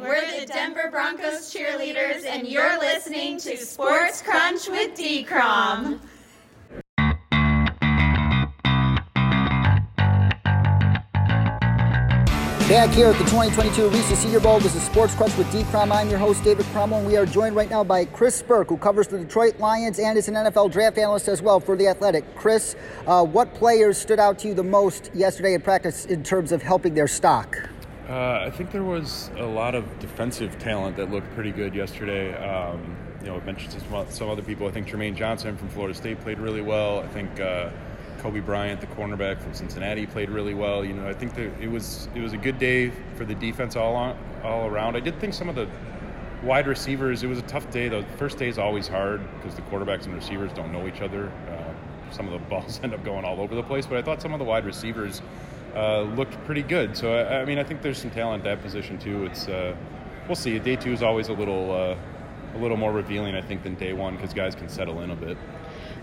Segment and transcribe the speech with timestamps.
[0.00, 5.24] We're the Denver Broncos cheerleaders, and you're listening to Sports Crunch with D.
[5.24, 6.00] Crom.
[12.68, 15.64] Back here at the 2022 Reese's Senior Bowl, this is Sports Crunch with D.
[15.64, 15.90] Crom.
[15.90, 18.76] I'm your host, David Cromwell, and we are joined right now by Chris Burke, who
[18.76, 22.36] covers the Detroit Lions and is an NFL draft analyst as well for The Athletic.
[22.36, 22.76] Chris,
[23.08, 26.62] uh, what players stood out to you the most yesterday in practice in terms of
[26.62, 27.68] helping their stock?
[28.08, 32.34] Uh, I think there was a lot of defensive talent that looked pretty good yesterday.
[32.34, 34.66] Um, you know, I mentioned some, some other people.
[34.66, 37.00] I think Jermaine Johnson from Florida State played really well.
[37.00, 37.68] I think uh,
[38.20, 40.86] Coby Bryant, the cornerback from Cincinnati, played really well.
[40.86, 43.76] You know, I think that it was it was a good day for the defense
[43.76, 44.96] all on, all around.
[44.96, 45.68] I did think some of the
[46.42, 47.22] wide receivers.
[47.22, 47.90] It was a tough day.
[47.90, 51.30] The first day is always hard because the quarterbacks and receivers don't know each other.
[51.50, 53.84] Uh, some of the balls end up going all over the place.
[53.84, 55.20] But I thought some of the wide receivers
[55.74, 56.96] uh, looked pretty good.
[56.96, 59.26] So I, I, mean, I think there's some talent at that position too.
[59.26, 59.76] It's uh,
[60.26, 60.58] we'll see.
[60.58, 61.96] Day two is always a little uh,
[62.54, 65.16] a little more revealing, I think, than day one because guys can settle in a
[65.16, 65.36] bit.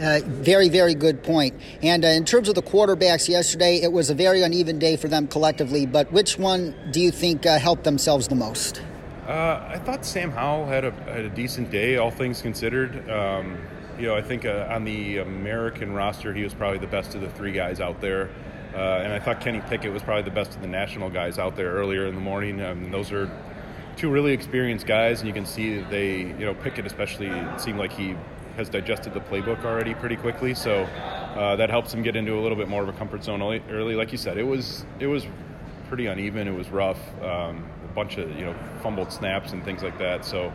[0.00, 1.54] Uh, very, very good point.
[1.82, 5.08] And uh, in terms of the quarterbacks yesterday, it was a very uneven day for
[5.08, 5.84] them collectively.
[5.84, 8.82] But which one do you think uh, helped themselves the most?
[9.26, 13.08] Uh, I thought Sam Howell had a, had a decent day, all things considered.
[13.10, 13.58] Um,
[13.98, 17.20] you know, I think uh, on the American roster, he was probably the best of
[17.20, 18.30] the three guys out there.
[18.74, 21.56] Uh, and I thought Kenny Pickett was probably the best of the national guys out
[21.56, 22.60] there earlier in the morning.
[22.60, 23.30] Um, those are
[23.96, 27.78] two really experienced guys, and you can see that they, you know, Pickett especially seemed
[27.78, 28.16] like he
[28.56, 30.82] has digested the playbook already pretty quickly, so
[31.36, 33.94] uh, that helps him get into a little bit more of a comfort zone early.
[33.94, 35.26] Like you said, it was it was
[35.88, 36.48] pretty uneven.
[36.48, 37.00] It was rough.
[37.22, 40.24] Um, a bunch of you know fumbled snaps and things like that.
[40.24, 40.52] So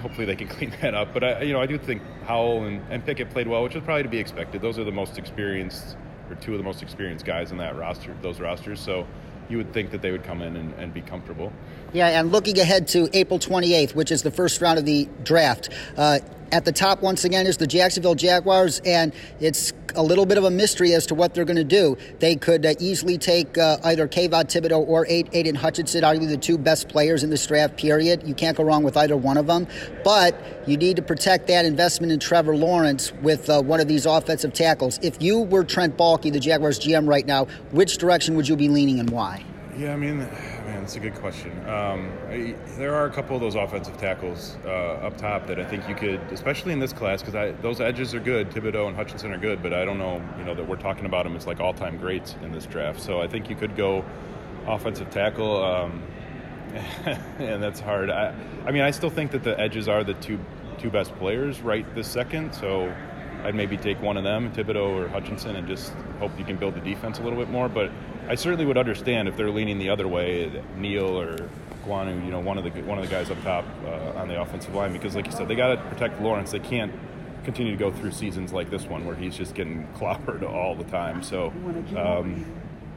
[0.00, 1.12] hopefully they can clean that up.
[1.14, 3.84] But I you know I do think Howell and, and Pickett played well, which was
[3.84, 4.62] probably to be expected.
[4.62, 5.96] Those are the most experienced
[6.30, 8.80] or two of the most experienced guys in that roster, those rosters.
[8.80, 9.06] So
[9.48, 11.52] you would think that they would come in and, and, be comfortable.
[11.92, 15.68] Yeah, and looking ahead to April 28th, which is the first round of the draft,
[15.96, 16.18] uh,
[16.52, 20.44] at the top, once again, is the Jacksonville Jaguars, and it's a little bit of
[20.44, 21.96] a mystery as to what they're going to do.
[22.18, 26.58] They could uh, easily take uh, either Kayvon Thibodeaux or Aidan Hutchinson, arguably the two
[26.58, 28.26] best players in this draft period.
[28.26, 29.66] You can't go wrong with either one of them.
[30.04, 34.06] But you need to protect that investment in Trevor Lawrence with uh, one of these
[34.06, 34.98] offensive tackles.
[35.02, 38.68] If you were Trent Baalke, the Jaguars GM right now, which direction would you be
[38.68, 39.44] leaning and why?
[39.76, 40.18] Yeah, I mean,
[40.64, 41.52] man, it's a good question.
[41.68, 45.64] Um, I, there are a couple of those offensive tackles uh, up top that I
[45.64, 48.50] think you could, especially in this class, because those edges are good.
[48.50, 51.24] Thibodeaux and Hutchinson are good, but I don't know, you know, that we're talking about
[51.24, 53.00] them as like all-time greats in this draft.
[53.00, 54.04] So I think you could go
[54.66, 56.02] offensive tackle, um,
[57.38, 58.08] and that's hard.
[58.08, 60.38] I, I mean, I still think that the edges are the two
[60.78, 62.54] two best players right this second.
[62.54, 62.94] So
[63.44, 66.74] I'd maybe take one of them, Thibodeaux or Hutchinson, and just hope you can build
[66.74, 67.68] the defense a little bit more.
[67.68, 67.90] But
[68.28, 71.36] I certainly would understand if they're leaning the other way, Neal or
[71.84, 74.40] Ekwonu, you know, one of the one of the guys up top uh, on the
[74.40, 76.50] offensive line, because like you said, they got to protect Lawrence.
[76.50, 76.92] They can't
[77.44, 80.84] continue to go through seasons like this one where he's just getting clobbered all the
[80.84, 81.22] time.
[81.22, 81.52] So.
[81.96, 82.44] Um,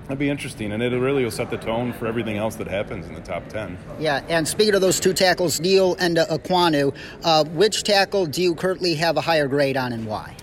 [0.09, 3.05] That'd be interesting, and it really will set the tone for everything else that happens
[3.05, 3.77] in the top 10.
[3.99, 8.41] Yeah, and speaking of those two tackles, Neal and uh, Ekwonu, uh, which tackle do
[8.41, 10.35] you currently have a higher grade on and why?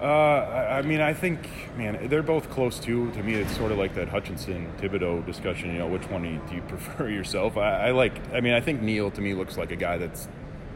[0.00, 3.12] Uh, I mean, I think, man, they're both close too.
[3.12, 5.72] To me, it's sort of like that Hutchinson Thibodeaux discussion.
[5.72, 7.56] You know, which one do you prefer yourself?
[7.56, 8.18] I, I like.
[8.34, 10.26] I mean, I think Neal to me looks like a guy that's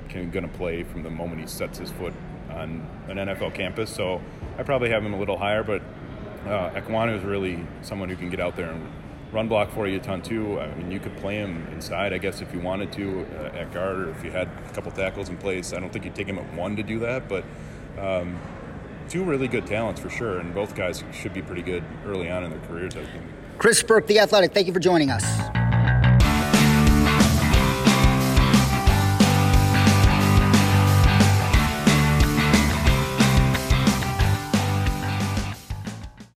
[0.08, 2.14] going to play from the moment he sets his foot
[2.50, 3.92] on an NFL campus.
[3.92, 4.22] So
[4.56, 5.82] I probably have him a little higher, but
[6.46, 8.86] uh, is really someone who can get out there and
[9.32, 10.60] run block for you a ton too.
[10.60, 13.72] I mean, you could play him inside, I guess, if you wanted to uh, at
[13.72, 15.72] guard, or if you had a couple tackles in place.
[15.72, 17.44] I don't think you'd take him at one to do that, but.
[17.98, 18.38] Um,
[19.08, 22.44] two really good talents for sure, and both guys should be pretty good early on
[22.44, 23.24] in their careers, I think.
[23.58, 25.24] Chris Burke, The Athletic, thank you for joining us.